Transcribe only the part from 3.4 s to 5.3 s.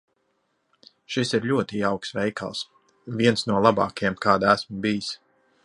no labākajiem, kādā esmu bijis.